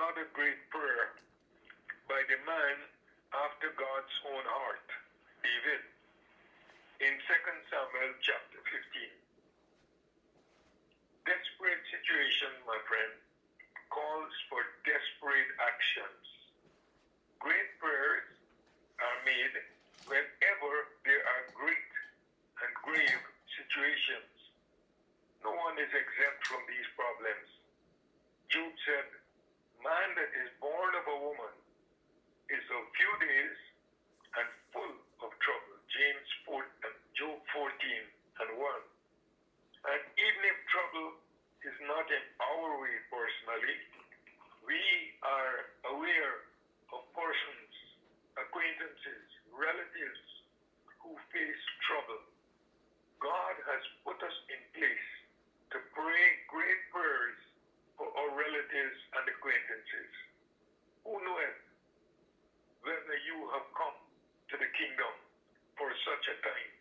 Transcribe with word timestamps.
another 0.00 0.32
great 0.32 0.56
prayer 0.72 1.12
by 2.08 2.16
the 2.32 2.40
man 2.48 2.76
after 3.36 3.68
God's 3.76 4.16
own 4.32 4.44
heart, 4.48 4.88
David, 5.44 5.84
in 7.04 7.20
2 7.20 7.68
Samuel 7.68 8.12
chapter 8.24 8.64
15. 8.64 8.80
Desperate 11.28 11.84
situation, 11.92 12.48
my 12.64 12.80
friend, 12.88 13.12
calls 13.92 14.32
for 14.48 14.64
desperate 14.88 15.52
actions. 15.60 16.24
Great 17.36 17.68
prayers 17.76 18.24
are 19.04 19.20
made 19.28 19.52
whenever 20.08 20.72
there 21.04 21.24
are 21.28 21.44
great 21.52 21.92
and 22.64 22.72
grave 22.88 23.20
situations. 23.52 24.32
No 25.44 25.52
one 25.52 25.76
is 25.76 25.92
exempt 25.92 26.40
from 26.48 26.64
these 26.72 26.88
problems. 26.96 27.48
Job 28.48 28.72
said, 28.88 29.19
Man 29.80 30.08
that 30.12 30.30
is 30.44 30.50
born 30.60 30.92
of 30.92 31.04
a 31.08 31.18
woman 31.24 31.54
is 32.52 32.64
of 32.68 32.82
few 32.92 33.12
days 33.24 33.56
and 34.36 34.48
full 34.76 34.94
of 35.24 35.30
trouble. 35.40 35.76
James 35.88 36.28
4, 36.44 36.60
and 36.60 36.96
Job 37.16 37.40
14 37.56 37.72
and 38.44 38.50
1. 38.60 38.60
And 38.60 40.02
even 40.20 40.42
if 40.44 40.56
trouble 40.68 41.16
is 41.64 41.76
not 41.88 42.04
in 42.12 42.24
our 42.44 42.70
way 42.84 42.96
personally, 43.08 43.76
we 44.68 44.80
are 45.24 45.56
aware 45.96 46.44
of 46.92 47.00
persons, 47.16 47.72
acquaintances, 48.36 49.24
relatives 49.56 50.24
who 51.00 51.16
face 51.32 51.64
trouble. 51.88 52.20
God 53.16 53.56
has 53.64 53.82
put 54.04 54.20
us 54.20 54.36
in 54.52 54.60
place 54.76 55.08
to 55.72 55.78
pray 55.96 56.24
great 56.52 56.80
prayers 56.92 57.40
for 58.00 58.08
our 58.16 58.32
relatives 58.32 58.98
and 59.20 59.24
acquaintances. 59.28 60.12
Who 61.04 61.20
knoweth 61.20 61.60
whether 62.80 63.16
you 63.28 63.44
have 63.52 63.68
come 63.76 63.96
to 64.48 64.56
the 64.56 64.70
kingdom 64.72 65.14
for 65.76 65.92
such 66.08 66.24
a 66.32 66.36
time 66.40 66.72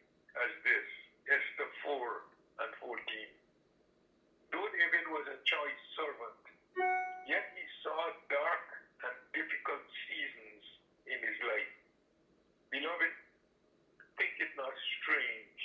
as 0.47 0.51
this? 0.63 0.87
Esther 1.27 1.69
4 1.83 2.63
and 2.63 2.71
14. 2.79 2.95
Though 4.55 4.69
David 4.71 5.05
was 5.11 5.27
a 5.27 5.43
choice 5.43 5.81
servant, 5.99 6.39
yet 7.27 7.45
he 7.51 7.65
saw 7.83 7.99
dark 8.31 8.65
and 9.03 9.15
difficult 9.35 9.83
seasons 10.07 10.63
in 11.05 11.19
his 11.19 11.37
life. 11.45 11.75
Beloved, 12.71 13.13
think 14.15 14.33
it 14.39 14.55
not 14.55 14.73
strange 15.03 15.63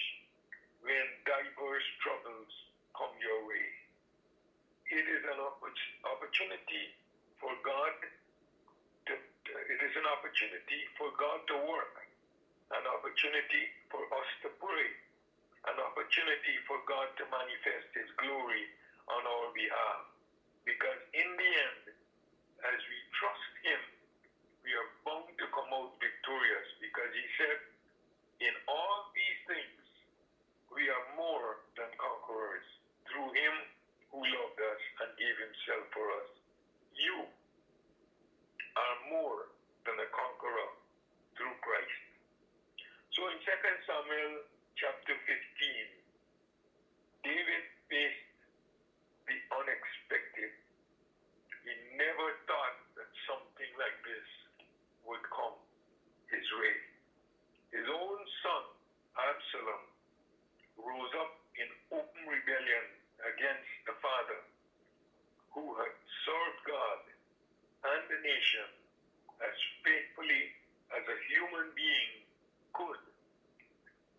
when 0.82 1.06
diverse 1.24 1.88
troubles 2.02 2.52
come 2.98 3.14
your 3.22 3.40
way. 3.48 3.68
It 4.92 5.06
is 5.08 5.22
an 5.26 5.40
opportunity 5.40 6.92
for 7.40 7.50
God 7.64 7.96
to, 9.10 9.12
it 9.16 9.80
is 9.80 9.94
an 9.96 10.06
opportunity 10.06 10.80
for 11.00 11.08
God 11.18 11.40
to 11.50 11.56
work, 11.66 11.96
an 12.70 12.84
opportunity 13.24 13.64
for 13.88 14.04
us 14.20 14.28
to 14.44 14.52
pray, 14.60 14.88
an 15.72 15.80
opportunity 15.80 16.60
for 16.68 16.76
God 16.84 17.08
to 17.16 17.24
manifest 17.32 17.88
His 17.96 18.04
glory 18.20 18.68
on 19.08 19.24
our 19.24 19.48
behalf. 19.56 20.12
Because 20.68 21.00
in 21.16 21.24
the 21.24 21.50
end, 21.56 21.84
as 22.68 22.76
we 22.84 22.98
trust 23.16 23.52
Him, 23.64 23.80
we 24.60 24.76
are 24.76 24.90
bound 25.08 25.32
to 25.40 25.46
come 25.56 25.72
out 25.72 25.96
victorious 26.04 26.68
because 26.84 27.08
He 27.16 27.24
said, 27.40 27.58
in 28.44 28.52
all 28.68 29.08
these 29.16 29.40
things, 29.48 29.80
we 30.68 30.84
are 30.92 31.06
more 31.16 31.64
than 31.80 31.88
conquerors 31.96 32.68
through 33.08 33.32
Him 33.32 33.54
who 34.12 34.20
loved 34.20 34.60
us 34.60 34.82
and 35.00 35.16
gave 35.16 35.36
Himself 35.40 35.88
for 35.96 36.04
us. 36.20 36.28
You 36.92 37.24
are 37.24 38.96
more 39.08 39.48
than 39.88 39.96
a 39.96 40.08
conqueror 40.12 40.76
through 41.40 41.56
Christ. 41.64 42.04
So 43.14 43.22
in 43.30 43.38
2 43.38 43.46
Samuel 43.86 44.42
chapter 44.74 45.14
15, 45.14 45.30
David 47.22 47.62
faced 47.86 48.26
the 49.30 49.38
unexpected. 49.54 50.50
He 51.62 51.94
never 51.94 52.28
thought 52.50 52.78
that 52.98 53.06
something 53.30 53.70
like 53.78 53.94
this 54.02 54.28
would 55.06 55.22
come 55.30 55.54
his 56.26 56.42
way. 56.58 56.74
His 57.70 57.86
own 57.86 58.18
son, 58.42 58.64
Absalom, 59.14 59.84
rose 60.82 61.14
up 61.22 61.38
in 61.54 61.70
open 61.94 62.22
rebellion 62.26 62.86
against 63.30 63.70
the 63.86 63.94
father 64.02 64.42
who 65.54 65.70
had 65.78 65.94
served 66.26 66.60
God 66.66 67.00
and 67.94 68.02
the 68.10 68.20
nation 68.26 68.68
as 69.38 69.54
faithfully 69.86 70.50
as 70.98 71.06
a 71.06 71.18
human 71.30 71.70
being 71.78 72.24
could. 72.74 73.00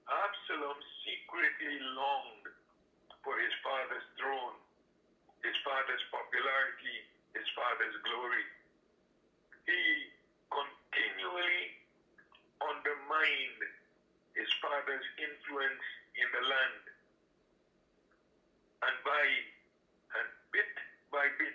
Absalom 0.08 0.80
secretly 1.04 1.76
longed 1.94 2.48
for 3.22 3.36
his 3.36 3.52
father's 3.62 4.08
throne, 4.16 4.56
his 5.44 5.56
father's 5.86 6.10
popularity, 6.10 6.98
his 7.38 7.46
father's 7.54 7.94
glory. 8.10 8.42
He 9.70 10.10
continually 10.50 11.78
undermined 12.58 13.62
his 14.34 14.50
father's 14.66 15.06
influence 15.22 15.86
in 16.18 16.26
the 16.34 16.42
land. 16.42 16.84
And 18.82 18.98
by 19.06 19.26
and 20.18 20.28
bit 20.50 20.74
by 21.14 21.30
bit, 21.38 21.54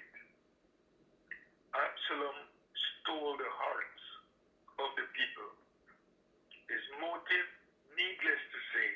Absalom 1.74 2.38
stole 3.02 3.34
the 3.34 3.50
hearts 3.50 4.02
of 4.78 4.94
the 4.94 5.10
people. 5.10 5.50
His 6.70 6.86
motive, 7.02 7.50
needless 7.98 8.42
to 8.46 8.58
say, 8.78 8.90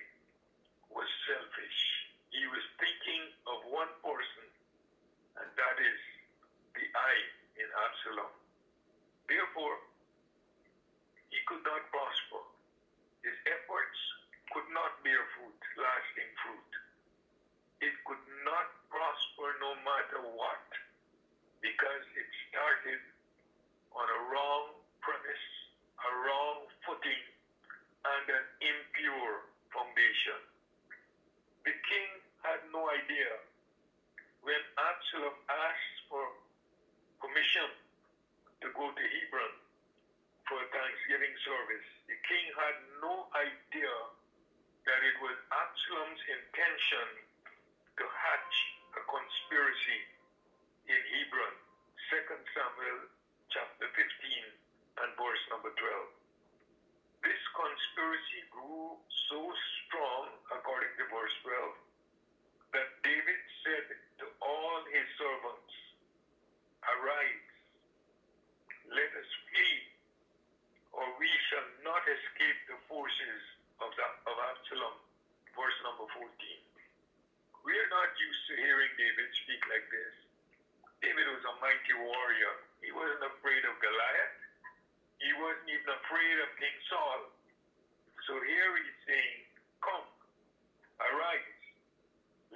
was 0.94 1.10
selfish. 1.26 1.80
He 2.30 2.46
was 2.46 2.62
thinking 2.78 3.34
of 3.50 3.58
one 3.74 3.90
person, 4.02 4.46
and 5.38 5.48
that 5.54 5.76
is 5.82 6.00
the 6.78 6.86
I 6.86 7.14
in 7.58 7.68
Absalom. 7.70 8.30
Therefore, 9.26 9.78
he 11.30 11.38
could 11.50 11.62
not 11.66 11.82
prosper. 11.90 12.42
His 13.22 13.34
efforts 13.50 13.98
could 14.54 14.66
not 14.70 14.98
bear 15.02 15.22
fruit, 15.34 15.58
lasting 15.78 16.30
fruit. 16.42 16.70
It 17.82 17.94
could 18.06 18.26
not 18.46 18.66
prosper 18.90 19.48
no 19.58 19.74
matter 19.82 20.22
what, 20.38 20.66
because 21.62 22.04
it 22.14 22.28
started 22.50 23.02
on 23.94 24.06
a 24.06 24.20
wrong 24.30 24.78
premise, 25.02 25.46
a 25.98 26.10
wrong 26.26 26.66
footing, 26.86 27.22
and 28.06 28.26
an 28.26 28.46
impure 28.58 29.50
The 30.32 31.76
king 31.84 32.08
had 32.40 32.64
no 32.72 32.88
idea 32.88 33.28
when 34.40 34.62
Absalom 34.80 35.36
asked 35.48 36.00
for 36.08 36.24
permission 37.20 37.68
to 38.64 38.68
go 38.72 38.88
to 38.88 39.04
Hebron 39.04 39.54
for 40.48 40.56
a 40.60 40.68
Thanksgiving 40.72 41.32
service. 41.44 41.88
The 42.08 42.16
king 42.24 42.44
had 42.56 42.76
no 43.04 43.28
idea 43.36 43.94
that 44.88 45.00
it 45.04 45.16
was 45.20 45.36
Absalom's 45.52 46.22
intention 46.28 47.08
to 48.00 48.04
hatch 48.04 48.56
a 48.96 49.02
conspiracy 49.04 50.00
in 50.88 51.00
Hebron. 51.20 51.56
2 52.12 52.20
Samuel 52.52 53.00
chapter 53.48 53.88
15 53.92 55.04
and 55.04 55.10
verse 55.16 55.42
number 55.52 55.72
12. 55.72 56.24
This 57.24 57.40
conspiracy 57.56 58.44
grew 58.52 59.00
so 59.32 59.40
strong, 59.88 60.28
according 60.52 60.92
to 61.00 61.04
verse 61.08 61.32
12, 61.40 62.76
that 62.76 62.88
David 63.00 63.40
said 63.64 63.86
to 64.20 64.26
all 64.44 64.84
his 64.92 65.08
servants, 65.16 65.72
Arise, 66.84 67.48
let 68.92 69.08
us 69.16 69.30
flee, 69.48 69.78
or 70.92 71.06
we 71.16 71.32
shall 71.48 71.68
not 71.80 72.04
escape 72.04 72.60
the 72.68 72.76
forces 72.92 73.40
of, 73.80 73.88
the, 73.96 74.06
of 74.28 74.36
Absalom. 74.52 74.96
Verse 75.56 75.78
number 75.80 76.04
14. 76.12 76.28
We 77.64 77.72
are 77.72 77.90
not 77.94 78.12
used 78.20 78.42
to 78.52 78.54
hearing 78.60 78.92
David 79.00 79.28
speak 79.46 79.62
like 79.72 79.88
this. 79.88 80.14
David 81.00 81.24
was 81.32 81.44
a 81.48 81.54
mighty 81.64 81.94
warrior. 81.96 82.54
He 82.84 82.92
wasn't 82.92 83.24
afraid 83.32 83.64
of 83.64 83.80
Goliath. 83.80 84.36
He 85.22 85.30
wasn't 85.44 85.68
even 85.68 85.92
afraid 85.92 86.36
of 86.40 86.48
King 86.56 86.78
Saul. 86.88 87.20
So 88.24 88.32
here 88.48 88.72
he's 88.80 89.00
saying, 89.04 89.40
Come, 89.84 90.08
arise, 90.96 91.60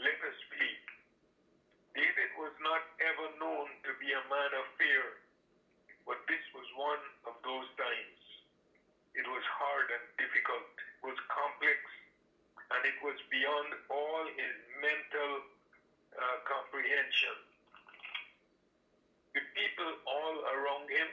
let 0.01 0.17
us 0.25 0.39
flee. 0.49 0.81
David 1.93 2.33
was 2.41 2.57
not 2.65 2.81
ever 3.05 3.29
known 3.37 3.69
to 3.85 3.93
be 4.01 4.09
a 4.09 4.25
man 4.33 4.53
of 4.57 4.65
fear, 4.81 5.21
but 6.09 6.17
this 6.33 6.41
was 6.57 6.65
one 6.81 7.05
of 7.29 7.37
those 7.45 7.69
times. 7.77 8.21
It 9.13 9.29
was 9.29 9.45
hard 9.45 9.93
and 9.93 10.05
difficult, 10.17 10.73
it 10.81 11.05
was 11.05 11.21
complex, 11.29 11.81
and 12.73 12.81
it 12.89 12.97
was 13.05 13.21
beyond 13.29 13.69
all 13.93 14.25
his 14.33 14.57
mental 14.81 15.45
uh, 16.17 16.37
comprehension. 16.49 17.37
The 19.37 19.45
people 19.53 19.93
all 20.09 20.37
around 20.57 20.89
him 20.89 21.11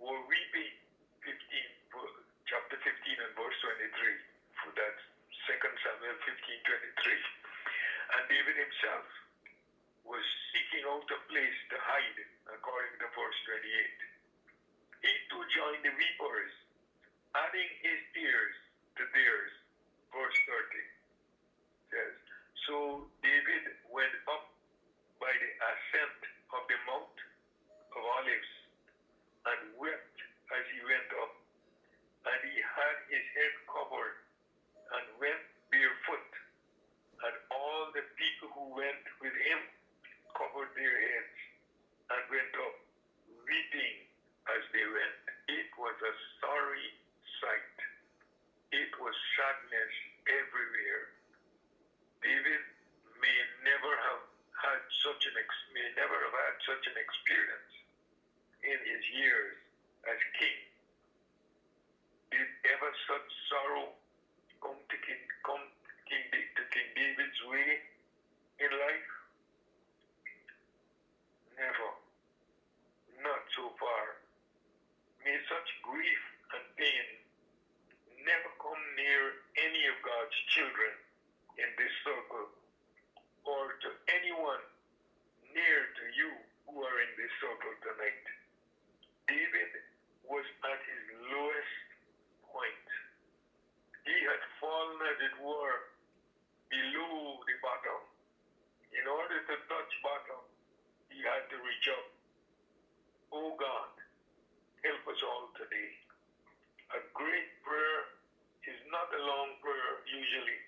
were 0.00 0.24
weeping. 0.24 0.80
15, 1.20 1.36
chapter 2.48 2.80
15 2.80 2.88
and 2.88 3.32
verse 3.36 3.49
23. 3.60 4.64
For 4.64 4.70
that 4.76 4.96
second 5.48 5.74
Samuel 5.84 6.16
15, 6.24 6.36
23. 6.64 7.16
And 8.16 8.22
David 8.28 8.56
himself 8.56 9.06
was 10.04 10.24
seeking 10.52 10.84
out 10.88 11.04
a 11.06 11.20
place 11.28 11.58
to 11.70 11.76
hide, 11.78 12.20
according 12.56 12.96
to 12.98 13.06
verse 13.12 13.38
28. 13.48 15.04
He 15.04 15.12
too 15.32 15.44
joined 15.54 15.84
the 15.84 15.94
weepers, 15.94 16.52
adding 17.36 17.70
his 17.84 18.00
tears 18.12 18.54
to 18.96 19.02
theirs. 19.12 19.52
Verse 20.10 20.38
30 20.48 21.94
says, 21.94 22.14
So 22.66 23.06
David 23.22 23.64
went 23.88 24.14
up 24.26 24.50
by 25.22 25.30
the 25.30 25.52
ascent 25.60 26.20
of 26.56 26.62
the 26.66 26.78
Mount 26.88 27.16
of 27.94 28.02
Olives 28.02 28.52
and 29.46 29.60
wept 29.78 30.16
as 30.52 30.64
he 30.74 30.80
went 30.84 31.10
up. 31.22 31.32
And 32.20 32.40
he 32.44 32.58
had 32.60 32.96
his 33.08 33.24
head 33.32 33.54
covered 33.64 34.16
and 34.92 35.06
went 35.16 35.44
barefoot. 35.72 36.30
And 37.20 37.34
all 37.52 37.88
the 37.92 38.04
people 38.16 38.48
who 38.52 38.66
went 38.76 39.04
with 39.20 39.32
him 39.32 39.60
covered 40.36 40.72
their 40.76 40.92
heads 40.92 41.38
and 42.12 42.22
went 42.32 42.54
up, 42.60 42.76
weeping 43.44 43.96
as 44.56 44.62
they 44.72 44.84
went. 44.84 45.20
It 45.48 45.68
was 45.76 45.96
a 46.00 46.14
sorry 46.44 46.88
sight. 47.40 47.76
It 48.72 48.92
was 49.00 49.16
sadness 49.36 49.92
everywhere. 50.28 51.04
David 52.20 52.62
may 53.20 53.38
never 53.64 53.92
have 53.96 54.22
had 54.60 54.80
such 55.04 55.24
an 55.24 55.34
ex- 55.40 55.68
may 55.72 55.88
never 55.96 56.16
have 56.20 56.36
had 56.36 56.56
such 56.68 56.84
an 56.84 56.96
experience 57.00 57.72
in 58.60 58.78
his 58.84 59.04
years 59.16 59.56
as 60.04 60.20
king. 60.36 60.58
Did 62.30 62.48
ever 62.76 62.90
such 63.08 63.28
sorrow 63.50 63.88
come 64.62 64.78
to 64.78 64.96
King, 65.02 65.22
come 65.42 65.64
King, 66.06 66.24
to 66.30 66.62
King 66.70 66.88
David's 66.94 67.40
way 67.48 67.82
in 68.60 68.70
life? 68.70 69.10
Never. 71.58 71.90
Not 73.24 73.42
so 73.56 73.72
far. 73.80 74.04
May 75.24 75.36
such 75.48 75.68
grief 75.82 76.22
and 76.54 76.64
pain 76.76 77.06
never 78.24 78.50
come 78.60 78.82
near 78.96 79.22
any 79.66 79.82
of 79.92 79.96
God's 80.00 80.36
children 80.56 80.92
in 81.60 81.68
this 81.76 81.92
circle 82.04 82.48
or 83.44 83.64
to 83.84 83.90
anyone 84.16 84.62
near 85.52 85.80
to 85.98 86.04
you 86.16 86.30
who 86.68 86.80
are 86.80 86.98
in 87.04 87.12
this 87.18 87.32
circle 87.40 87.74
tonight. 87.84 88.24
David 89.28 89.72
was 90.26 90.46
at 90.66 90.80
his 90.84 91.02
lowest 91.32 91.76
point. 92.50 92.86
He 94.06 94.16
had 94.26 94.42
fallen, 94.60 94.98
as 95.12 95.18
it 95.22 95.36
were, 95.42 95.78
below 96.70 97.40
the 97.46 97.56
bottom. 97.62 98.00
In 98.94 99.06
order 99.06 99.38
to 99.38 99.54
touch 99.70 99.92
bottom, 100.02 100.42
he 101.10 101.22
had 101.22 101.46
to 101.50 101.58
reach 101.62 101.86
up. 101.94 102.06
Oh 103.32 103.54
God, 103.58 103.90
help 104.84 105.02
us 105.10 105.20
all 105.22 105.46
today. 105.58 105.90
A 106.96 107.00
great 107.14 107.50
prayer 107.62 108.09
not 109.00 109.16
a 109.16 109.22
long 109.32 109.56
prayer 109.64 109.92
usually. 110.04 110.60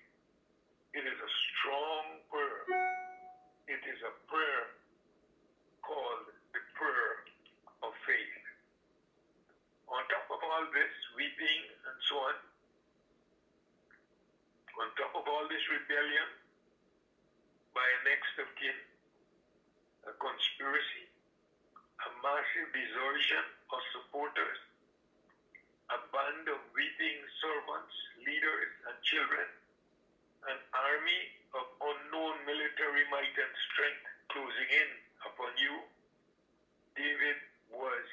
It 0.97 1.05
is 1.05 1.13
a 1.21 1.31
strong 1.53 2.17
prayer. 2.33 2.65
It 3.69 3.77
is 3.85 3.99
a 4.01 4.13
prayer 4.25 4.73
called 5.85 6.33
the 6.49 6.61
prayer 6.73 7.13
of 7.85 7.93
faith. 8.09 8.37
On 9.85 10.01
top 10.09 10.25
of 10.33 10.41
all 10.41 10.65
this 10.73 10.93
weeping 11.13 11.61
and 11.85 11.97
so 12.09 12.17
on, 12.25 12.35
on 14.81 14.87
top 14.97 15.13
of 15.13 15.29
all 15.29 15.45
this 15.45 15.61
rebellion 15.69 16.29
by 17.77 17.85
a 17.85 17.99
next 18.09 18.33
of 18.41 18.49
kin, 18.57 18.77
a 20.09 20.13
conspiracy, 20.17 21.05
a 22.01 22.09
massive 22.25 22.69
desertion 22.73 23.45
of 23.69 23.79
supporters, 23.93 24.57
a 25.93 25.99
band 26.09 26.49
of 26.49 26.57
weeping 26.73 27.19
servants, 27.37 27.93
leaders, 28.25 28.71
and 28.89 28.92
children, 29.07 29.47
an 30.47 30.59
army 30.75 31.21
of 31.55 31.65
unknown 31.79 32.35
military 32.47 33.05
might 33.11 33.35
and 33.35 33.53
strength 33.71 34.05
closing 34.31 34.69
in 34.71 34.89
upon 35.27 35.51
you. 35.59 35.75
David 36.95 37.37
was, 37.73 38.05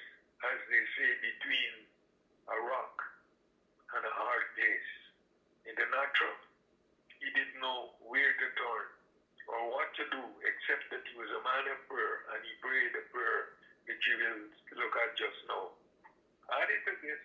as 0.46 0.58
they 0.68 0.84
say, 0.96 1.10
between 1.20 1.72
a 2.48 2.58
rock 2.66 2.96
and 3.96 4.02
a 4.04 4.14
hard 4.14 4.44
place. 4.56 4.90
In 5.68 5.74
the 5.76 5.88
natural, 5.92 6.36
he 7.20 7.28
didn't 7.36 7.60
know 7.60 7.92
where 8.00 8.32
to 8.32 8.48
turn 8.56 8.86
or 9.50 9.60
what 9.74 9.90
to 9.98 10.04
do, 10.14 10.22
except 10.46 10.88
that 10.94 11.02
he 11.04 11.14
was 11.18 11.28
a 11.28 11.42
man 11.42 11.64
of 11.74 11.78
prayer 11.90 12.24
and 12.32 12.40
he 12.46 12.54
prayed 12.62 12.94
a 12.94 13.04
prayer 13.10 13.58
which 13.84 14.02
you 14.06 14.16
will 14.22 14.42
look 14.78 14.94
at 14.94 15.18
just 15.18 15.40
now. 15.50 15.74
Added 16.50 16.80
to 16.86 16.94
this, 17.02 17.22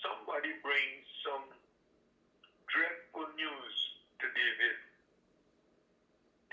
somebody 0.00 0.54
brings 0.62 1.04
some 1.26 1.46
dreadful 2.70 3.26
news 3.34 3.74
to 4.22 4.26
David. 4.30 4.76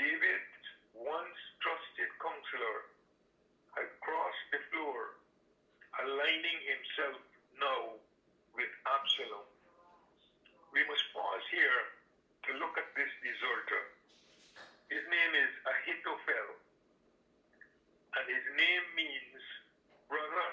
David's 0.02 0.66
once 0.98 1.40
trusted 1.62 2.10
counselor 2.18 2.78
had 3.78 3.90
crossed 4.02 4.48
the 4.50 4.62
floor, 4.74 5.22
aligning 6.02 6.60
himself 6.66 7.22
now 7.62 7.94
with 8.58 8.72
Absalom. 8.90 9.46
We 10.74 10.82
must 10.90 11.06
pause 11.14 11.46
here 11.54 11.82
to 12.50 12.52
look 12.58 12.74
at 12.82 12.90
this 12.98 13.14
deserter. 13.22 13.84
His 14.90 15.04
name 15.06 15.34
is 15.36 15.52
Ahithophel, 15.68 16.48
and 18.18 18.26
his 18.26 18.46
name 18.58 18.86
means 18.96 19.42
brother 20.10 20.50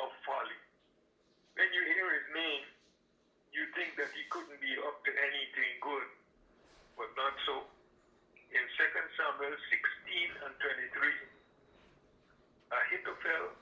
of 0.00 0.10
folly. 0.24 0.60
When 1.54 1.68
you 1.76 1.82
hear 1.92 2.08
his 2.08 2.28
name, 2.32 2.64
you 3.52 3.68
think 3.76 4.00
that 4.00 4.08
he 4.16 4.24
couldn't 4.32 4.60
be 4.64 4.72
up 4.80 5.02
to 5.04 5.12
anything 5.12 5.72
good, 5.82 6.08
but 6.96 7.10
not 7.20 7.34
so. 7.44 7.68
In 8.48 8.64
2 8.64 8.96
Samuel 9.20 9.56
16 9.60 10.46
and 10.48 10.54
23, 10.56 10.88
Ahithophel 12.72 13.52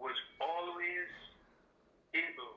was 0.00 0.16
always 0.40 1.10
able 2.16 2.56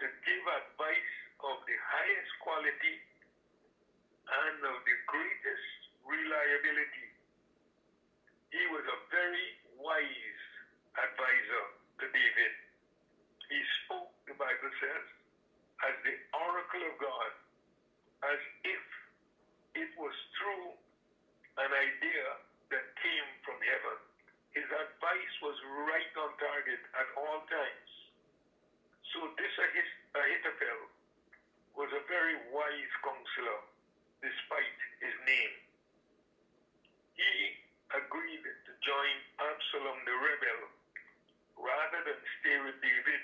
to 0.00 0.06
give 0.08 0.44
advice 0.48 1.12
of 1.44 1.60
the 1.68 1.76
highest 1.76 2.32
quality 2.40 2.96
and 4.26 4.58
of 4.64 4.78
the 4.82 4.96
greatest 5.06 5.70
reliability. 6.02 7.08
He 8.50 8.64
was 8.72 8.84
a 8.86 8.98
very 9.12 9.48
wise 9.76 10.42
advisor 10.96 11.64
to 12.00 12.04
David. 12.10 12.52
He 13.52 13.60
spoke, 13.84 14.10
the 14.24 14.34
Bible 14.40 14.72
says, 14.80 15.04
as 15.84 15.94
the 16.02 16.16
oracle 16.32 16.84
of 16.88 16.94
God, 16.96 17.32
as 18.32 18.40
if 18.64 18.84
it 19.76 19.90
was 20.00 20.16
true, 20.40 20.72
an 21.60 21.72
idea 21.72 22.26
that 22.72 22.84
came 22.96 23.28
from 23.44 23.60
heaven. 23.60 23.98
His 24.56 24.64
advice 24.72 25.34
was 25.44 25.56
right 25.84 26.14
on 26.16 26.32
target 26.40 26.80
at 26.96 27.08
all 27.20 27.44
times. 27.44 27.90
So 29.12 29.28
this 29.36 29.52
Ahithophel 30.16 30.80
was 31.76 31.92
a 31.92 32.02
very 32.26 32.42
wise 32.50 32.94
counselor, 33.06 33.60
despite 34.18 34.78
his 34.98 35.14
name. 35.30 35.54
He 37.14 37.54
agreed 37.94 38.42
to 38.42 38.72
join 38.82 39.14
Absalom 39.38 39.98
the 40.02 40.16
rebel 40.18 40.60
rather 41.54 42.02
than 42.02 42.18
stay 42.42 42.58
with 42.66 42.82
David, 42.82 43.22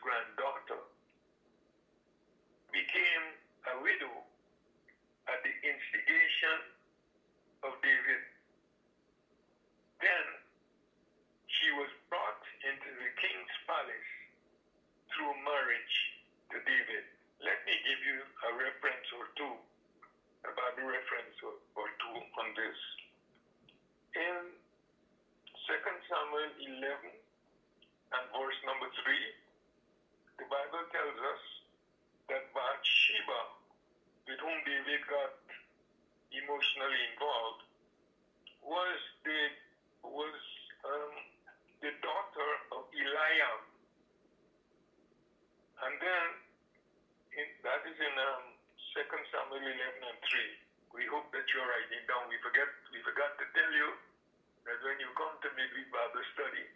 granddaughter. 0.00 0.55
we 52.36 52.44
forget 52.44 52.68
we 52.92 53.00
forgot 53.00 53.32
to 53.40 53.48
tell 53.56 53.72
you 53.72 53.96
that 54.68 54.76
when 54.84 55.00
you 55.00 55.08
come 55.16 55.32
to 55.40 55.48
midweek 55.56 55.88
Bible 55.88 56.20
study, 56.36 56.68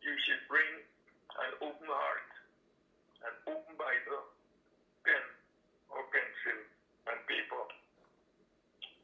you 0.00 0.16
should 0.24 0.40
bring 0.48 0.80
an 1.44 1.52
open 1.60 1.84
heart, 1.92 2.30
an 3.28 3.34
open 3.52 3.76
Bible, 3.76 4.24
pen 5.04 5.24
or 5.92 6.08
pencil 6.08 6.56
and 7.12 7.20
paper. 7.28 7.64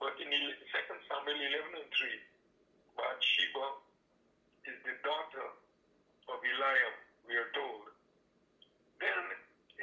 But 0.00 0.16
in 0.24 0.32
2 0.32 0.40
Samuel 1.04 1.36
11 1.36 1.84
and 1.84 1.90
3, 1.92 2.96
Bathsheba 2.96 3.66
is 4.72 4.80
the 4.88 4.96
daughter 5.04 5.52
of 6.32 6.40
Eliam, 6.40 6.96
we 7.28 7.36
are 7.36 7.52
told. 7.52 7.92
Then 9.04 9.24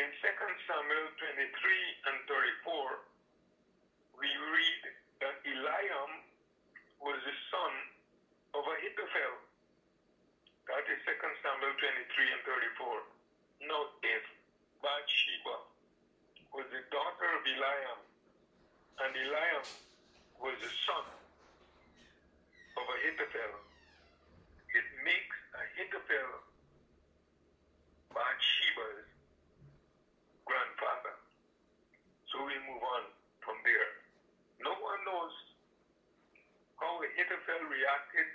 in 0.02 0.10
2 0.18 0.66
Samuel 0.66 1.08
23 1.14 1.46
and 2.10 2.18
34, 2.26 3.06
we 4.18 4.30
read 4.34 4.97
that 5.22 5.38
Eliam 5.46 6.12
was 7.02 7.18
the 7.26 7.36
son 7.50 7.74
of 8.54 8.64
Ahithophel. 8.66 9.36
That 10.70 10.84
is 10.92 11.00
2 11.08 11.16
Samuel 11.42 11.74
23 11.80 12.36
and 12.36 12.44
34. 12.44 13.70
Now, 13.72 13.84
if 14.04 14.24
Bathsheba 14.84 15.58
was 16.54 16.68
the 16.70 16.84
daughter 16.92 17.30
of 17.34 17.42
Eliam, 17.48 18.00
and 18.98 19.12
Eliam 19.16 19.66
was 20.42 20.58
the 20.62 20.74
son 20.86 21.06
of 22.78 22.86
Ahithophel, 22.86 23.54
it 24.76 24.88
makes 25.02 25.38
Ahithophel 25.56 26.46
Bathsheba. 28.14 28.57
well 37.58 37.70
reacted 37.70 38.30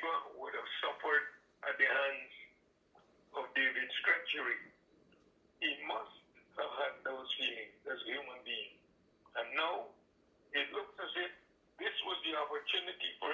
Would 0.00 0.56
have 0.56 0.70
suffered 0.80 1.24
at 1.68 1.76
the 1.76 1.84
hands 1.84 2.32
of 3.36 3.44
David's 3.52 3.96
treachery. 4.00 4.60
He 5.60 5.70
must 5.84 6.16
have 6.56 6.72
had 6.80 6.92
those 7.04 7.28
feelings 7.36 7.76
as 7.84 8.00
a 8.00 8.08
human 8.08 8.40
being. 8.44 8.74
And 9.36 9.46
now 9.60 9.92
it 10.56 10.72
looks 10.72 10.96
as 11.04 11.12
if 11.20 11.32
this 11.78 11.92
was 12.08 12.16
the 12.24 12.32
opportunity 12.36 13.10
for 13.20 13.29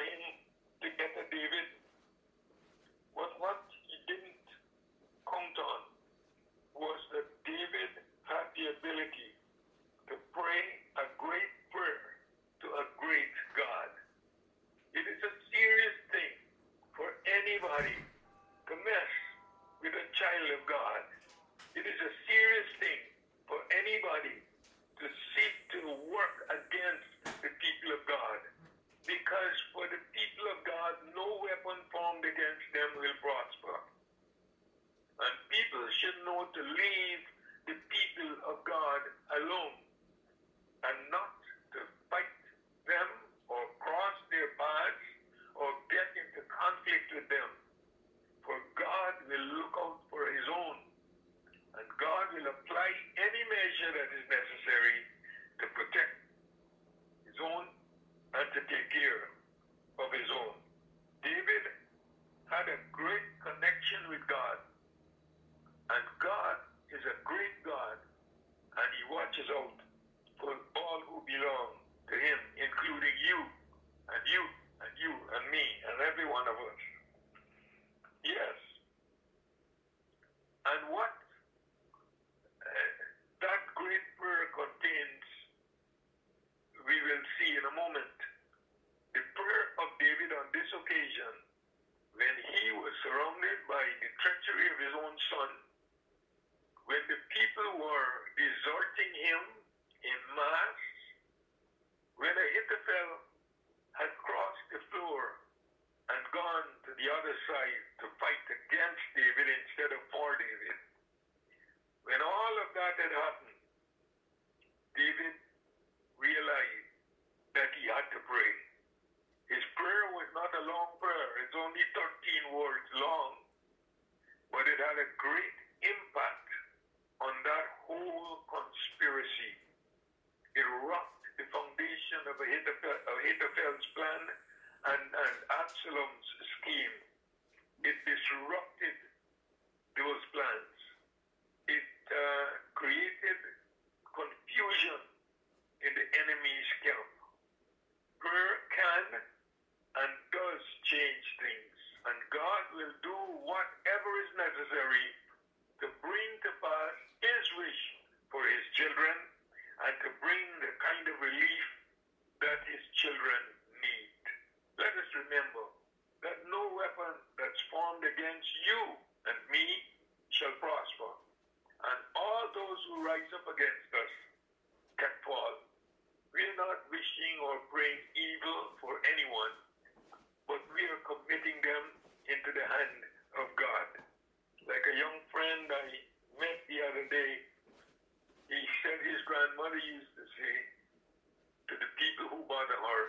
bother 192.66 193.07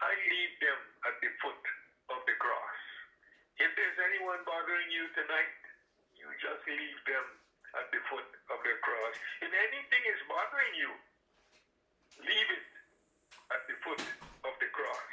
I 0.00 0.14
leave 0.16 0.54
them 0.64 0.80
at 1.04 1.16
the 1.20 1.28
foot 1.44 1.64
of 2.08 2.20
the 2.24 2.36
cross. 2.40 2.80
If 3.60 3.68
there's 3.74 3.98
anyone 4.00 4.40
bothering 4.48 4.88
you 4.88 5.10
tonight, 5.12 5.58
you 6.16 6.24
just 6.40 6.62
leave 6.64 7.00
them 7.04 7.26
at 7.76 7.90
the 7.92 8.00
foot 8.08 8.30
of 8.48 8.58
the 8.64 8.76
cross. 8.80 9.16
If 9.44 9.50
anything 9.52 10.04
is 10.08 10.20
bothering 10.30 10.74
you, 10.78 10.90
leave 12.24 12.48
it 12.48 12.68
at 13.52 13.62
the 13.68 13.76
foot 13.84 14.00
of 14.48 14.54
the 14.56 14.70
cross. 14.72 15.12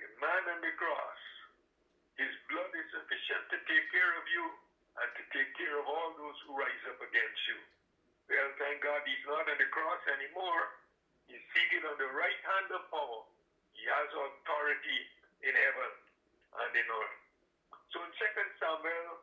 The 0.00 0.08
man 0.18 0.42
on 0.56 0.60
the 0.64 0.74
cross, 0.74 1.20
his 2.18 2.32
blood 2.50 2.72
is 2.74 2.88
sufficient 2.90 3.44
to 3.52 3.58
take 3.68 3.86
care 3.94 4.12
of 4.18 4.24
you 4.26 4.44
and 4.98 5.08
to 5.20 5.22
take 5.30 5.52
care 5.54 5.78
of 5.78 5.86
all 5.86 6.16
those 6.18 6.38
who 6.48 6.58
rise 6.58 6.82
up 6.90 6.98
against 6.98 7.42
you. 7.46 7.58
Well, 8.26 8.50
thank 8.58 8.82
God 8.82 9.04
he's 9.06 9.22
not 9.28 9.46
on 9.46 9.58
the 9.60 9.70
cross 9.70 10.02
anymore. 10.18 10.81
He's 11.28 11.42
seated 11.54 11.86
on 11.86 11.96
the 11.98 12.10
right 12.14 12.40
hand 12.42 12.68
of 12.74 12.82
power. 12.90 13.22
He 13.74 13.84
has 13.86 14.08
authority 14.10 15.00
in 15.42 15.54
heaven 15.54 15.92
and 16.62 16.70
in 16.76 16.86
earth. 16.86 17.18
So 17.90 18.00
in 18.02 18.10
2 18.14 18.24
Samuel 18.62 19.20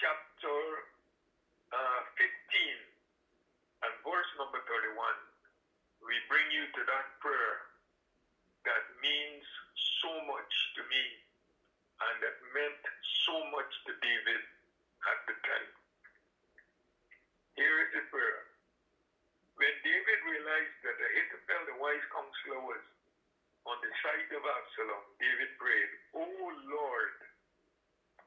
chapter 0.00 0.58
uh, 1.74 2.00
15 2.16 2.24
and 3.84 3.92
verse 4.06 4.30
number 4.40 4.60
31, 4.64 4.96
we 6.06 6.16
bring 6.30 6.46
you 6.52 6.64
to 6.72 6.80
that 6.88 7.06
prayer 7.20 7.70
that 8.64 8.84
means 9.00 9.44
so 10.04 10.12
much 10.28 10.52
to 10.76 10.82
me 10.88 11.04
and 12.00 12.14
that 12.24 12.36
meant 12.52 12.82
so 13.24 13.36
much 13.52 13.72
to 13.88 13.92
David 14.00 14.42
at 15.04 15.18
the 15.28 15.36
time. 15.44 15.70
Here 17.56 17.76
is 17.84 17.90
the 17.92 18.04
prayer. 18.08 18.48
When 19.56 19.74
David 19.84 20.18
realized 20.24 20.76
that 20.88 20.96
Ahithophel, 20.96 21.62
the 21.68 21.76
wise 21.76 22.04
counselor, 22.40 22.60
was 22.64 22.82
on 23.68 23.76
the 23.84 23.92
side 24.00 24.30
of 24.32 24.42
Absalom, 24.44 25.04
David 25.20 25.50
prayed, 25.60 25.90
O 26.16 26.24
Lord, 26.72 27.16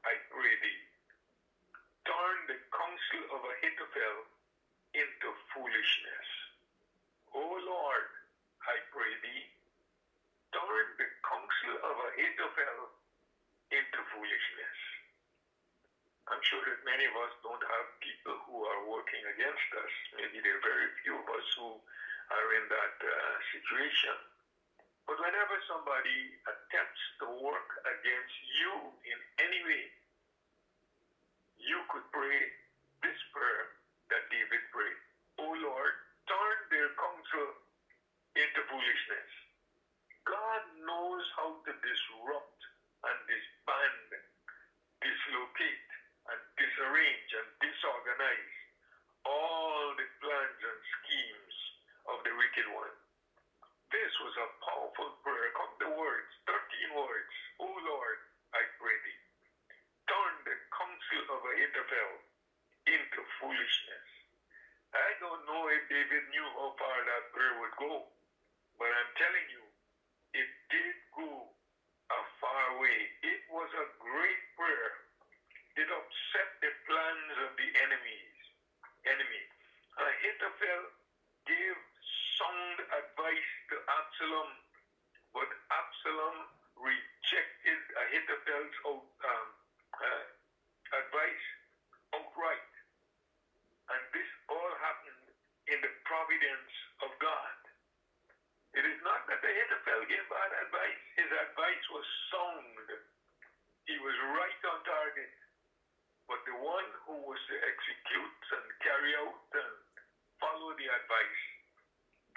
I 0.06 0.14
pray 0.30 0.54
thee, 0.62 0.82
turn 2.06 2.38
the 2.50 2.60
counsel 2.70 3.24
of 3.34 3.42
Ahithophel 3.42 4.18
into 4.94 5.28
foolishness. 5.54 6.28
O 7.34 7.42
Lord, 7.42 8.08
I 8.70 8.78
pray 8.94 9.14
thee, 9.26 9.46
turn 10.54 10.86
the 11.02 11.10
counsel 11.26 11.76
of 11.90 11.96
Ahithophel 12.14 12.80
into 13.74 14.00
foolishness. 14.14 14.80
I'm 16.30 16.44
sure 16.48 16.64
that 16.64 16.80
many 16.88 17.04
of 17.10 17.16
us 17.20 17.34
don't 17.44 17.62
have 17.62 17.88
people 18.00 18.38
who 18.48 18.64
are 18.64 18.82
working 18.88 19.24
against 19.36 19.70
us. 19.76 19.94
Maybe 20.16 20.40
there 20.40 20.56
are 20.56 20.64
very 20.64 20.88
few 21.04 21.20
of 21.20 21.28
us 21.28 21.48
who 21.60 21.76
are 22.34 22.50
in 22.58 22.66
that 22.70 22.96
uh, 23.02 23.36
situation. 23.54 24.18
But 25.08 25.20
whenever 25.20 25.58
somebody 25.68 26.34
attempts 26.48 27.04
to 27.24 27.28
work 27.44 27.70
against 27.86 28.38
you 28.62 28.74
in 29.08 29.20
any 29.44 29.62
way, 29.68 29.86
you 31.60 31.80
could 31.92 32.06
pray 32.14 32.40
this 33.04 33.20
prayer 33.36 33.70
that 34.12 34.24
David 34.32 34.64
prayed. 34.72 35.00
O 35.42 35.48
Lord, 35.60 35.94
turn 36.30 36.58
their 36.72 36.90
counsel 36.98 37.50
into 38.38 38.62
foolishness. 38.70 39.30
God 40.28 40.64
knows 40.88 41.26
how 41.38 41.58
to 41.68 41.72
disrupt 41.84 42.60
and 43.08 43.18
disband, 43.28 44.10
dislocate, 45.02 45.90
and 46.32 46.40
disarrange 46.56 47.30
and 47.36 47.48
disorganize 47.60 48.56
all 49.26 49.92
the 49.98 50.08
plans 50.24 50.60
and 50.64 50.80
schemes 51.00 51.56
of 52.12 52.18
the 52.24 52.34
wicked 52.36 52.68
one. 52.72 52.96
This 53.92 54.12
was 54.24 54.36
a 54.42 54.50
powerful 54.66 55.12
prayer. 55.24 55.50
Come 55.56 55.74
the 55.80 55.92
words, 55.94 56.30
13 56.50 56.98
words. 56.98 57.34
O 57.62 57.68
Lord, 57.68 58.20
I 58.56 58.64
pray 58.80 58.98
thee, 59.06 59.22
turn 60.10 60.34
the 60.48 60.58
counsel 60.74 61.24
of 61.38 61.42
Ahithophel 61.46 62.12
into 62.88 63.20
foolishness. 63.40 64.08
I 64.94 65.10
don't 65.22 65.44
know 65.50 65.70
if 65.74 65.84
David 65.90 66.24
knew 66.32 66.48
how 66.58 66.74
far 66.78 66.98
that 67.06 67.24
prayer 67.34 67.56
would 67.62 67.76
go, 67.78 68.06
but 68.78 68.90
I'm 68.90 69.12
telling 69.18 69.48
you, 69.50 69.64
it 70.34 70.50
did 70.70 70.96
go 71.14 71.50
a 72.12 72.22
far 72.42 72.66
way. 72.82 73.10
It 73.26 73.42
was 73.50 73.70
a 73.74 73.88
great 74.02 74.42
prayer. 74.58 74.92
It 75.78 75.90
upset 75.90 76.50
the 76.62 76.72
plans 76.86 77.36
of 77.48 77.52
the 77.58 77.70
enemies. 77.86 78.36
Enemy. 79.08 79.44
Ahithophel 79.98 80.84
gave 81.48 81.78
sound 82.40 82.78
advice 82.94 83.52
to 83.72 83.76
Absalom, 83.90 84.52
but 85.34 85.50
Absalom 85.74 86.38
rejected 86.78 87.82
Ahithophel's 87.98 88.76
um, 89.26 89.48
uh, 89.98 90.26
advice 91.02 91.46
outright. 92.16 92.72
And 93.92 94.02
this 94.16 94.30
all 94.50 94.74
happened 94.82 95.26
in 95.70 95.80
the 95.84 95.92
providence 96.08 96.74
of 97.04 97.12
God. 97.20 97.58
It 98.78 98.86
is 98.86 99.00
not 99.04 99.26
that 99.30 99.42
Ahithophel 99.44 100.06
gave 100.10 100.26
bad 100.30 100.53
advice. 100.64 101.02
His 101.20 101.28
advice 101.28 101.86
was 101.92 102.08
sound. 102.32 102.88
He 103.84 103.96
was 104.00 104.16
right 104.32 104.62
on 104.72 104.80
target. 104.88 105.34
But 106.28 106.40
the 106.48 106.56
one 106.56 106.90
who 107.04 107.20
was 107.28 107.42
to 107.52 107.56
execute 107.68 108.42
and 108.56 108.66
carry 108.80 109.12
out 109.20 109.44
and 109.60 109.74
follow 110.40 110.72
the 110.80 110.88
advice, 110.88 111.44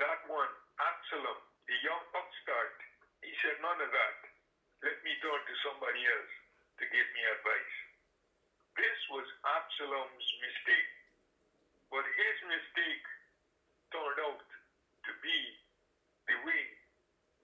that 0.03 0.21
one, 0.27 0.53
Absalom, 0.83 1.41
the 1.71 1.79
young 1.87 2.05
upstart, 2.19 2.77
he 3.23 3.31
said 3.41 3.63
none 3.63 3.79
of 3.79 3.91
that. 3.95 4.19
Let 4.83 4.99
me 5.07 5.15
talk 5.23 5.41
to 5.41 5.57
somebody 5.65 6.03
else 6.03 6.35
to 6.83 6.85
give 6.91 7.09
me 7.15 7.23
advice. 7.31 7.77
This 8.77 8.99
was 9.09 9.27
Absalom's 9.57 10.29
mistake. 10.43 10.93
But 11.89 12.05
his 12.05 12.37
mistake 12.51 13.07
turned 13.95 14.21
out 14.27 14.43
to 14.43 15.13
be 15.23 15.39
the 16.29 16.37
way 16.45 16.63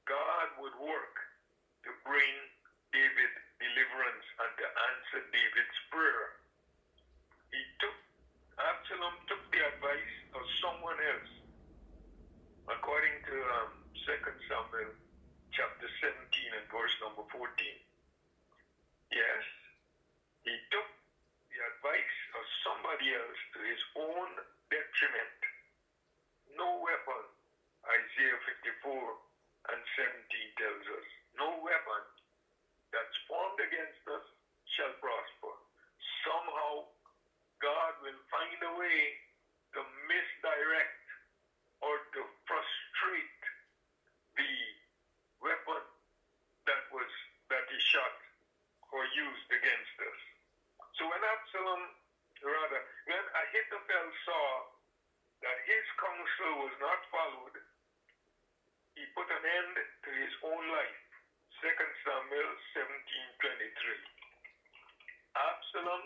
God 0.05 0.49
would 0.59 0.77
work 0.83 1.17
to 1.87 1.91
bring 2.05 2.35
David 2.93 3.33
deliverance 3.63 4.27
and 4.43 4.51
to 4.61 4.67
answer 4.67 5.21
David's 5.31 5.79
prayer. 5.89 6.43
Else 23.13 23.41
to 23.57 23.61
his 23.65 23.83
own 24.01 24.31
detriment. 24.73 25.39
No 26.57 26.81
weapon, 26.81 27.25
Isaiah 27.85 28.41
54 28.85 28.91
and 29.73 29.81
17 29.97 30.61
tells 30.61 30.87
us, 30.97 31.07
no 31.37 31.49
weapon 31.65 32.03
that's 32.93 33.17
formed 33.29 33.61
against 33.61 34.03
us 34.09 34.27
shall 34.77 34.93
prosper. 35.01 35.55
Somehow, 36.25 36.93
God 37.61 37.93
will 38.05 38.21
find 38.29 38.59
a 38.65 38.73
way 38.77 39.01
to 39.77 39.81
misdirect 40.09 41.05
or 41.81 41.95
to 42.15 42.21
frustrate 42.45 43.43
the 44.37 44.53
weapon 45.43 45.83
that 46.69 46.85
was 46.95 47.11
that 47.51 47.65
he 47.69 47.79
shot 47.91 48.17
or 48.93 49.03
used 49.17 49.49
against 49.51 49.97
us. 49.99 50.21
So 51.01 51.09
when 51.09 51.21
Absalom, 51.21 51.83
rather, 52.45 52.83
Ahithophel 53.43 54.09
saw 54.23 54.49
that 55.43 55.59
his 55.67 55.85
counsel 55.99 56.53
was 56.63 56.75
not 56.79 57.01
followed, 57.11 57.57
he 58.95 59.03
put 59.19 59.27
an 59.27 59.43
end 59.43 59.75
to 60.07 60.11
his 60.15 60.35
own 60.47 60.63
life. 60.71 61.03
2 61.59 61.69
Samuel 62.07 62.51
17:23. 62.75 63.99
Absalom 65.35 66.03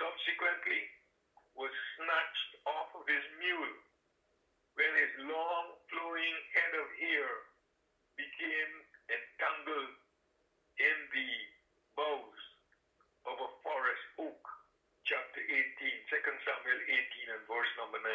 subsequently 0.00 0.88
was 1.56 1.72
snatched 1.96 2.52
off 2.64 2.88
of 2.96 3.04
his 3.04 3.24
mule 3.36 3.76
when 4.80 4.92
his 4.96 5.12
long 5.28 5.66
flowing 5.92 6.36
head 6.56 6.72
of 6.78 6.88
hair 6.96 7.28
became 8.16 8.72
entangled 9.12 9.96
in 10.78 10.98
the 11.12 11.32
boughs 11.96 12.42
of 13.28 13.36
a 13.40 13.50
forest 13.60 14.04
oak. 14.24 14.44
Chapter 15.04 15.42
18, 15.42 16.06
2 16.06 16.44
Samuel 16.46 16.80
18 16.86 17.34
and 17.34 17.42
verse 17.50 17.72
number 17.76 17.98
9. 17.98 18.06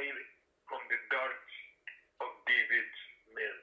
And 0.00 0.08
he 0.08 0.12
died 0.16 0.24
from 0.64 0.80
the 0.88 1.00
darts 1.12 1.52
of 2.24 2.30
David's 2.48 3.00
men. 3.36 3.58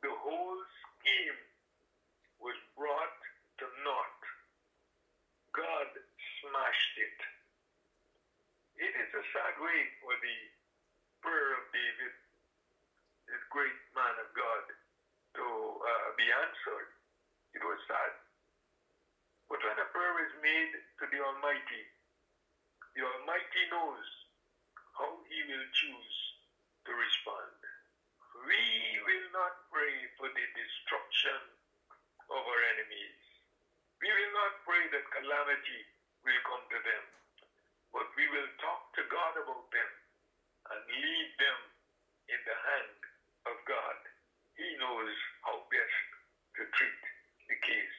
The 0.00 0.14
whole 0.16 0.60
scheme 0.80 1.40
was 2.40 2.56
brought 2.72 3.20
to 3.60 3.66
naught. 3.84 4.20
God 5.52 5.88
smashed 6.40 6.96
it. 6.96 7.18
It 8.80 8.92
is 8.96 9.10
a 9.12 9.24
sad 9.36 9.60
way 9.60 9.80
for 10.00 10.16
the 10.16 10.38
prayer 11.20 11.52
of 11.60 11.64
David, 11.72 12.14
this 13.28 13.44
great 13.52 13.80
man 13.92 14.16
of 14.16 14.28
God, 14.32 14.64
to 15.36 15.44
uh, 15.44 16.08
be 16.16 16.28
answered. 16.32 16.88
It 17.56 17.60
was 17.60 17.80
sad. 17.88 18.12
But 19.52 19.60
when 19.60 19.76
a 19.84 19.92
prayer 19.92 20.16
is 20.24 20.34
made 20.40 20.72
to 21.00 21.04
the 21.12 21.20
Almighty, 21.20 21.84
the 22.96 23.04
Almighty 23.04 23.64
knows 23.72 24.16
how 24.96 25.12
He 25.28 25.38
will 25.44 25.68
choose 25.76 26.18
to 26.88 26.92
respond. 26.96 27.56
We 28.44 28.64
will 29.04 29.28
not 29.36 29.68
pray 29.72 29.96
for 30.16 30.28
the 30.30 30.46
destruction 30.56 31.40
of 32.32 32.42
our 32.44 32.62
enemies. 32.76 33.20
We 34.00 34.08
will 34.12 34.34
not 34.36 34.64
pray 34.64 34.88
that 34.92 35.12
calamity 35.12 35.80
will 36.24 36.42
come 36.48 36.64
to 36.72 36.80
them, 36.84 37.04
but 37.92 38.08
we 38.16 38.28
will 38.32 38.50
talk 38.60 38.92
to 38.96 39.02
God 39.12 39.34
about 39.40 39.68
them 39.72 39.90
and 40.72 40.80
leave 40.88 41.32
them 41.40 41.60
in 42.32 42.40
the 42.44 42.58
hand 42.58 43.00
of 43.52 43.56
God. 43.68 43.98
He 44.56 44.68
knows 44.80 45.16
how 45.44 45.64
best 45.68 46.08
to 46.60 46.62
treat 46.72 47.02
the 47.52 47.58
case. 47.60 47.98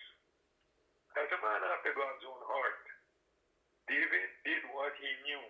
As 1.17 1.29
a 1.33 1.39
man 1.41 1.61
after 1.65 1.93
God's 1.97 2.25
own 2.25 2.43
heart, 2.45 2.83
David 3.89 4.29
did 4.45 4.63
what 4.75 4.93
he 4.99 5.11
knew, 5.25 5.45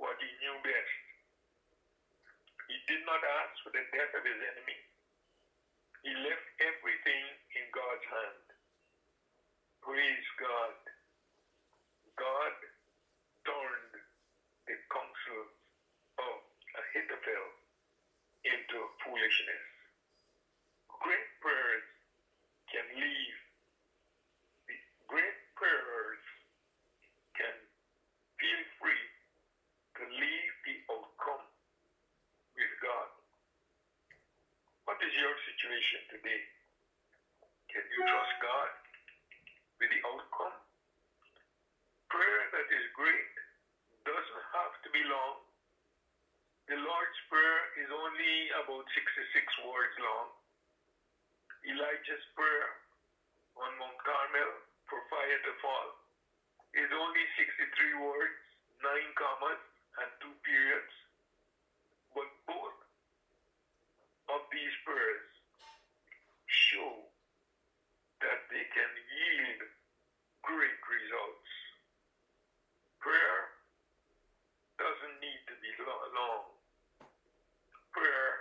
what 0.00 0.16
he 0.18 0.30
knew 0.40 0.56
best. 0.64 1.04
He 2.68 2.76
did 2.88 3.04
not 3.64 3.72
ask 3.72 3.72
for 3.72 3.72
the 3.72 3.84
death 3.96 4.12
of 4.16 4.24
his 4.24 4.40
enemy. 4.40 4.78
He 6.04 6.12
left 6.12 6.46
everything 6.60 7.24
in 7.56 7.64
God's 7.72 8.06
hand. 8.12 8.44
Praise 9.82 10.28
God. 10.40 10.76
God 12.16 12.54
turned 13.46 13.94
the 14.68 14.76
counsel 14.92 15.44
of 16.20 16.36
Ahithophel 16.76 17.46
into 18.44 18.78
foolishness. 19.04 19.64
Great 21.00 21.28
prayers 21.40 21.86
can 22.72 22.86
leave. 22.96 23.38
The 24.68 24.76
great 25.08 25.38
prayers 25.56 26.22
can 27.36 27.56
feel 28.40 28.62
free 28.80 29.06
to 29.96 30.02
leave 30.08 30.54
the 30.66 30.76
outcome 30.92 31.46
with 32.56 32.72
God. 32.82 33.10
What 34.86 34.98
is 35.02 35.12
your 35.16 35.34
situation 35.84 36.08
today? 36.08 36.42
Can 37.68 37.84
you 37.92 38.00
trust 38.08 38.34
God 38.40 38.72
with 39.76 39.90
the 39.92 40.00
outcome? 40.08 40.56
Prayer 42.08 42.42
that 42.56 42.68
is 42.72 42.84
great 42.96 43.32
doesn't 44.08 44.46
have 44.56 44.74
to 44.80 44.88
be 44.96 45.02
long. 45.04 45.44
The 46.72 46.80
Lord's 46.80 47.20
Prayer 47.28 47.60
is 47.84 47.90
only 47.92 48.34
about 48.64 48.88
66 48.96 49.68
words 49.68 49.96
long. 50.00 50.32
Elijah's 51.68 52.24
prayer 52.32 52.68
on 53.60 53.68
Mount 53.76 54.00
Carmel 54.00 54.52
for 54.88 55.00
fire 55.12 55.40
to 55.44 55.52
fall 55.60 55.88
is 56.80 56.88
only 56.96 57.24
63 57.36 58.00
words, 58.00 58.40
9 58.80 59.20
commas, 59.20 59.60
and 60.00 60.08
2 60.24 60.32
periods. 60.48 60.94
But 62.16 62.28
both 62.48 62.78
of 64.32 64.40
these 64.48 64.76
prayers 64.88 65.34
show 66.74 67.06
that 68.18 68.40
they 68.50 68.66
can 68.72 68.92
yield 68.94 69.60
great 70.42 70.80
results. 70.90 71.50
Prayer 72.98 73.40
doesn't 74.80 75.16
need 75.22 75.42
to 75.50 75.54
be 75.62 75.70
long. 76.18 76.50
Prayer 77.94 78.32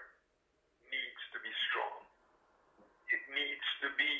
needs 0.90 1.24
to 1.36 1.38
be 1.46 1.54
strong. 1.70 2.00
It 3.14 3.24
needs 3.30 3.68
to 3.86 3.90
be 3.94 4.14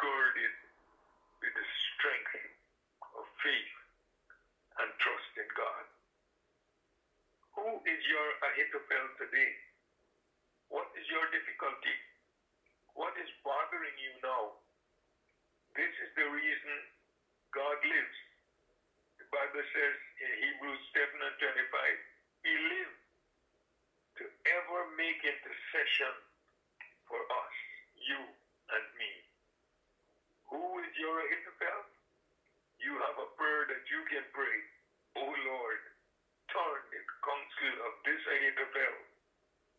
girded 0.00 0.56
with 1.44 1.52
the 1.52 1.68
strength 1.92 2.48
of 3.18 3.24
faith 3.44 3.76
and 4.80 4.88
trust 5.04 5.32
in 5.36 5.48
God. 5.52 5.84
Who 7.60 7.68
is 7.84 8.00
your 8.08 8.28
Ahithophel 8.40 9.06
today? 9.20 9.52
What 10.72 10.88
is 10.96 11.04
your 11.12 11.28
difficulty? 11.28 11.96
What 12.94 13.18
is 13.18 13.26
bothering 13.42 13.98
you 13.98 14.13
now? 14.24 14.56
This 15.76 15.92
is 16.02 16.10
the 16.16 16.26
reason 16.26 16.76
God 17.54 17.78
lives. 17.84 18.18
The 19.20 19.28
Bible 19.30 19.64
says 19.72 19.96
in 20.22 20.30
Hebrews 20.44 20.82
7 20.94 21.08
and 21.22 21.36
25, 21.38 22.46
He 22.46 22.54
lived 22.56 23.00
to 24.20 24.24
ever 24.58 24.80
make 24.98 25.20
intercession 25.24 26.14
for 27.08 27.20
us, 27.20 27.54
you 27.98 28.20
and 28.74 28.84
me. 28.98 29.12
Who 30.52 30.62
is 30.84 30.92
your 30.98 31.16
Ahithophel? 31.24 31.84
You 32.82 32.94
have 33.08 33.18
a 33.20 33.28
prayer 33.38 33.64
that 33.70 33.84
you 33.90 34.02
can 34.10 34.24
pray. 34.34 34.58
Oh 35.18 35.32
Lord, 35.46 35.80
turn 36.52 36.80
the 36.92 37.02
counsel 37.24 37.74
of 37.88 37.92
this 38.04 38.22
Ahithophel 38.28 38.96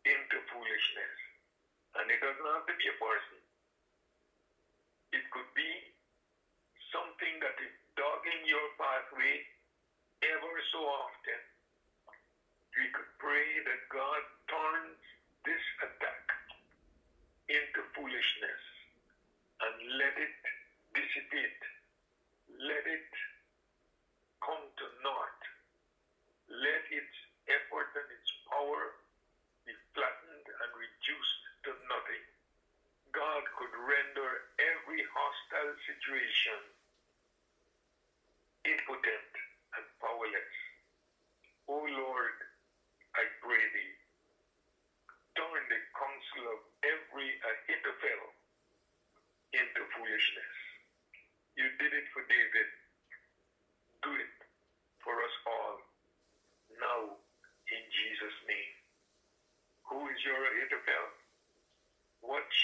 into 0.06 0.38
foolishness. 0.50 1.16
And 1.98 2.10
it 2.10 2.20
doesn't 2.20 2.50
have 2.54 2.66
to 2.66 2.74
be 2.76 2.86
a 2.90 2.96
person. 2.98 3.40
It 5.12 5.24
could 5.30 5.48
be 5.54 5.72
something 6.92 7.38
that 7.42 7.56
is 7.62 7.72
dogging 7.96 8.42
your 8.46 8.66
pathway 8.78 9.42
ever 10.24 10.54
so 10.72 10.80
often. 10.84 11.40
We 12.76 12.86
could 12.92 13.08
pray 13.18 13.60
that 13.64 13.80
God 13.90 14.22
turns 14.50 15.00
this 15.44 15.62
attack 15.82 16.24
into 17.48 17.80
foolishness 17.96 18.62
and 19.62 19.74
let 19.98 20.14
it 20.18 20.36
dissipate. 20.94 21.60
Let 22.50 22.84
it 22.86 23.10
come 24.44 24.62
to 24.62 24.86
naught. 25.02 25.40
Let 26.50 26.84
its 26.90 27.14
effort 27.48 27.90
and 27.96 28.08
its 28.12 28.30
power 28.50 28.94
be 29.66 29.74
flattened 29.94 30.46
and 30.46 30.70
reduced 30.74 31.42
to 31.66 31.70
nothing. 31.90 32.24
God 33.14 33.44
could 33.56 33.72
render 33.74 34.30
every 34.60 35.02
hostile 36.06 36.18
situation 36.22 36.62
impotent 38.66 39.30
and 39.76 39.84
powerless. 40.02 40.54
O 41.68 41.74
Lord, 41.74 42.36
I 43.14 43.24
pray 43.42 43.62
thee, 43.74 43.94
turn 45.36 45.62
the 45.70 45.80
counsel 45.94 46.44
of 46.54 46.60
every 46.82 47.30
Ahithophel 47.42 48.22
into 49.54 49.82
foolishness. 49.94 50.54
You 51.56 51.70
did 51.78 51.92
it 51.94 52.06
for 52.14 52.22
David. 52.28 52.66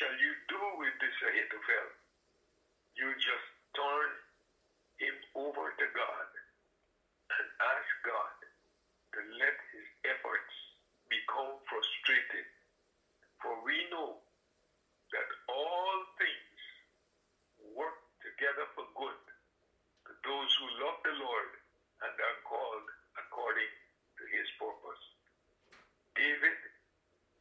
shall 0.03 0.19
you 0.19 0.35
do 0.51 0.63
with 0.83 0.95
this 0.99 1.15
Ahithophel? 1.23 1.89
You 2.99 3.09
just 3.23 3.49
turn 3.77 4.11
him 4.99 5.17
over 5.39 5.71
to 5.71 5.87
God 5.95 6.29
and 7.39 7.47
ask 7.63 7.91
God 8.03 8.37
to 9.15 9.21
let 9.39 9.57
his 9.71 9.87
efforts 10.11 10.55
become 11.07 11.55
frustrated. 11.71 12.47
For 13.41 13.55
we 13.63 13.79
know 13.95 14.19
that 15.15 15.29
all 15.49 15.97
things 16.19 16.61
work 17.79 17.99
together 18.25 18.67
for 18.75 18.87
good 18.99 19.21
to 20.09 20.13
those 20.27 20.52
who 20.63 20.71
love 20.79 20.95
the 21.03 21.19
Lord 21.19 21.51
and 22.07 22.15
are 22.15 22.39
called 22.47 22.87
according 23.19 23.67
to 24.15 24.23
his 24.31 24.47
purpose. 24.63 25.03
David 26.15 26.55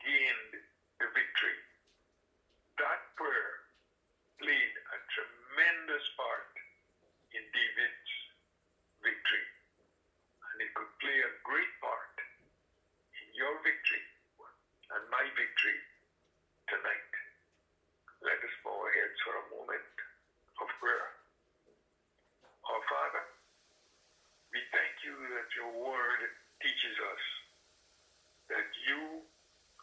gained 0.02 0.58
the 0.98 1.06
victory. 1.14 1.60
That 2.82 2.98
prayer 3.14 3.62
played 4.42 4.74
a 4.74 4.98
tremendous 5.14 6.02
part 6.18 6.50
in 7.38 7.46
David's 7.54 8.12
victory. 9.06 9.46
And 10.50 10.66
it 10.66 10.74
could 10.74 10.90
play 10.98 11.22
a 11.22 11.38
great 11.46 11.74
part 11.78 12.16
in 13.22 13.28
your 13.38 13.54
victory 13.62 14.02
and 14.98 15.04
my 15.14 15.30
victory 15.38 15.78
tonight. 16.74 17.12
Let 18.26 18.42
us 18.42 18.56
bow 18.66 18.82
our 18.82 18.90
heads 18.98 19.20
for 19.22 19.38
a 19.38 19.46
moment 19.54 19.94
of 20.58 20.74
prayer. 20.82 21.22
Our 22.72 22.84
Father, 22.88 23.26
we 24.54 24.62
thank 24.70 24.96
you 25.04 25.12
that 25.36 25.50
your 25.58 25.72
word 25.76 26.22
teaches 26.64 26.96
us 27.04 27.24
that 28.48 28.70
you 28.88 29.26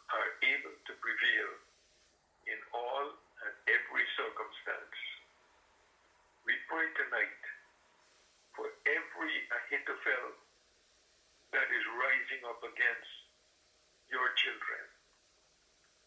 are 0.09 0.29
able 0.41 0.73
to 0.73 0.93
prevail 0.97 1.51
in 2.49 2.59
all 2.73 3.13
and 3.45 3.53
every 3.69 4.05
circumstance. 4.17 4.97
We 6.47 6.57
pray 6.65 6.87
tonight 6.97 7.43
for 8.57 8.65
every 8.89 9.35
Ahithophel 9.53 10.33
that 11.53 11.69
is 11.69 11.85
rising 11.99 12.41
up 12.47 12.63
against 12.63 13.13
your 14.09 14.33
children. 14.39 14.83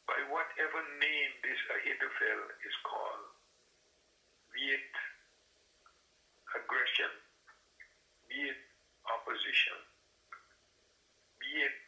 By 0.08 0.18
whatever 0.34 0.82
name 0.98 1.32
this 1.46 1.62
Ahithophel 1.78 2.42
is 2.66 2.76
called, 2.82 3.30
be 4.50 4.66
it 4.74 4.92
aggression, 6.52 7.08
be 8.28 8.36
it 8.52 8.60
opposition, 9.08 9.76
be 11.40 11.52
it 11.64 11.84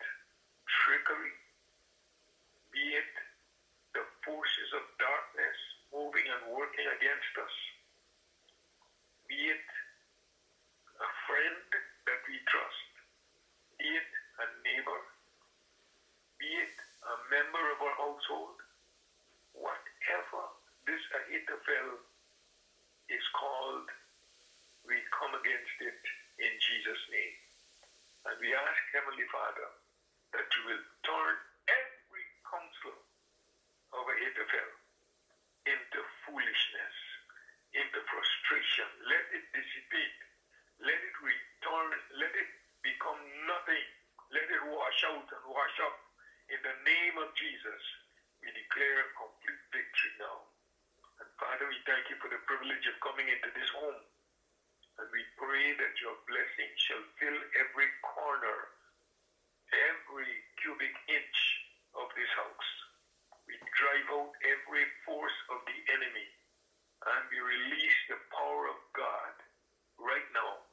trickery, 0.69 1.37
be 2.73 2.85
it 2.97 3.15
the 3.93 4.05
forces 4.25 4.69
of 4.77 4.85
darkness 4.97 5.59
moving 5.93 6.25
and 6.33 6.53
working 6.53 6.89
against 6.97 7.35
us, 7.41 7.57
be 9.29 9.37
it 9.53 9.69
a 11.01 11.11
friend 11.29 11.65
that 12.09 12.21
we 12.25 12.37
trust, 12.49 12.91
be 13.77 13.89
it 13.89 14.11
a 14.41 14.47
neighbor, 14.65 15.01
be 16.41 16.49
it 16.49 16.77
a 17.05 17.15
member 17.29 17.65
of 17.73 17.79
our 17.85 17.97
household, 18.01 18.59
whatever 19.53 20.43
this 20.89 21.01
Ahithophel 21.13 22.01
is 23.09 23.25
called, 23.37 23.89
we 24.85 25.01
come 25.17 25.33
against 25.33 25.79
it 25.81 26.01
in 26.41 26.53
Jesus' 26.61 27.05
name. 27.09 27.37
And 28.29 28.37
we 28.41 28.53
ask 28.53 28.84
Heavenly 28.95 29.27
Father 29.35 29.69
that 30.35 30.49
you 30.57 30.63
will 30.69 30.85
turn 31.07 31.35
every 31.69 32.27
counsel 32.47 32.99
of 33.97 34.05
Ahithophel 34.09 34.71
into 35.69 36.01
foolishness, 36.27 36.97
into 37.77 38.01
frustration. 38.11 38.89
Let 39.07 39.25
it 39.35 39.45
dissipate. 39.55 40.19
Let 40.83 40.99
it 40.99 41.17
return. 41.23 41.91
Let 42.19 42.33
it 42.35 42.51
become 42.83 43.21
nothing. 43.47 43.87
Let 44.35 44.49
it 44.51 44.63
wash 44.67 45.01
out 45.11 45.29
and 45.29 45.45
wash 45.47 45.77
up. 45.85 45.97
In 46.51 46.61
the 46.67 46.77
name 46.85 47.17
of 47.23 47.31
Jesus, 47.39 47.83
we 48.43 48.51
declare 48.53 49.07
complete 49.17 49.63
victory 49.73 50.13
now. 50.21 50.45
And 51.23 51.31
Father, 51.41 51.67
we 51.71 51.79
thank 51.87 52.11
you 52.11 52.19
for 52.21 52.29
the 52.33 52.43
privilege 52.49 52.85
of 52.91 52.97
coming 53.05 53.29
into 53.31 53.51
this 53.55 53.71
home. 53.75 54.01
And 55.01 55.09
we 55.11 55.23
pray 55.41 55.75
that 55.81 55.95
your 56.03 56.15
blessing 56.29 56.71
shall 56.77 57.03
fill 57.19 57.39
every 57.59 57.89
corner, 58.05 58.59
every 59.73 60.33
cubic 60.61 60.95
inch 61.09 61.39
of 61.97 62.07
this 62.17 62.31
house. 62.37 62.71
We 63.49 63.57
drive 63.79 64.09
out 64.13 64.33
every 64.45 64.85
force 65.07 65.39
of 65.53 65.61
the 65.67 65.79
enemy 65.95 66.29
and 67.07 67.23
we 67.31 67.39
release 67.39 67.99
the 68.11 68.19
power 68.35 68.67
of 68.73 68.79
God 68.97 69.35
right 70.01 70.29
now. 70.35 70.65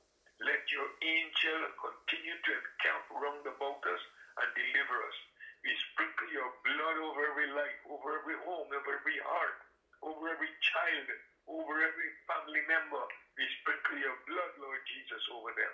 Let 0.41 0.61
your 0.73 0.89
angel 1.05 1.59
continue 1.77 2.35
to 2.35 2.51
encamp 2.57 3.05
round 3.13 3.45
about 3.45 3.81
us 3.85 4.03
and 4.41 4.49
deliver 4.57 4.97
us. 5.05 5.17
We 5.63 5.71
sprinkle 5.93 6.31
your 6.33 6.51
blood 6.65 6.97
over 6.97 7.21
every 7.29 7.49
life, 7.53 7.79
over 7.87 8.17
every 8.17 8.37
home, 8.41 8.69
over 8.73 8.91
every 8.97 9.19
heart, 9.21 9.57
over 10.01 10.25
every 10.33 10.51
child, 10.73 11.07
over 11.47 11.75
every 11.85 12.09
family 12.27 12.63
member. 12.67 13.03
We 13.37 13.45
sprinkle 13.61 13.99
your 14.01 14.17
blood, 14.27 14.53
Lord 14.57 14.81
Jesus, 14.89 15.23
over 15.31 15.53
them. 15.53 15.73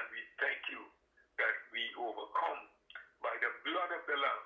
And 0.00 0.04
we 0.10 0.20
thank 0.40 0.60
you 0.72 0.82
that 1.40 1.56
we 1.72 1.82
overcome 1.98 2.60
by 3.22 3.34
the 3.42 3.50
blood 3.66 3.90
of 3.94 4.02
the 4.06 4.18
Lamb 4.18 4.44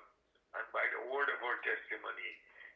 and 0.61 0.65
by 0.73 0.85
the 0.93 1.03
word 1.11 1.29
of 1.33 1.39
our 1.43 1.57
testimony. 1.65 2.31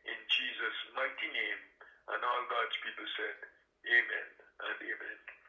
In 0.10 0.20
Jesus' 0.30 0.80
mighty 0.98 1.30
name. 1.34 1.62
And 2.10 2.20
all 2.24 2.44
God's 2.52 2.78
people 2.84 3.08
said, 3.18 3.38
Amen 3.88 4.28
and 4.68 4.78
Amen. 4.82 5.20